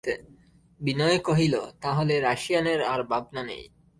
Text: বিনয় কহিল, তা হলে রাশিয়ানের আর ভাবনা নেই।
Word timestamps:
বিনয় 0.79 1.19
কহিল, 1.19 1.55
তা 1.81 1.89
হলে 1.93 2.15
রাশিয়ানের 2.19 2.81
আর 2.83 3.01
ভাবনা 3.03 3.41
নেই। 3.43 3.63